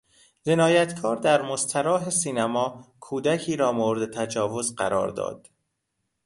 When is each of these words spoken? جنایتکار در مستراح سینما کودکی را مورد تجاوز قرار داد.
جنایتکار 0.45 1.15
در 1.15 1.41
مستراح 1.41 2.09
سینما 2.09 2.87
کودکی 2.99 3.55
را 3.57 3.71
مورد 3.71 4.13
تجاوز 4.13 4.75
قرار 4.75 5.09
داد. 5.09 5.49